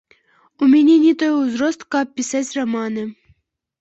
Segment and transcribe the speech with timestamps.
[0.61, 3.03] У мяне не той узрост, каб пісаць раманы.